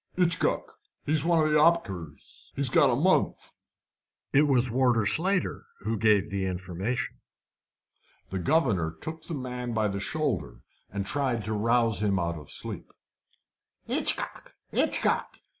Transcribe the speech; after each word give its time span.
"'Itchcock. 0.17 0.63
He's 1.05 1.23
one 1.23 1.45
of 1.45 1.51
the 1.53 1.59
'oppickers. 1.59 2.51
He's 2.55 2.71
got 2.71 2.89
a 2.89 2.95
month." 2.95 3.51
It 4.33 4.47
was 4.47 4.67
Warder 4.67 5.05
Slater 5.05 5.65
who 5.81 5.95
gave 5.95 6.31
the 6.31 6.47
information. 6.47 7.19
The 8.31 8.39
governor 8.39 8.97
took 8.99 9.25
the 9.27 9.35
man 9.35 9.75
by 9.75 9.89
the 9.89 9.99
shoulder, 9.99 10.61
and 10.89 11.05
tried 11.05 11.45
to 11.45 11.53
rouse 11.53 12.01
him 12.01 12.17
out 12.17 12.39
of 12.39 12.49
sleep. 12.49 12.91
"Hitchcock! 13.85 14.55
Hitchcock! 14.71 15.37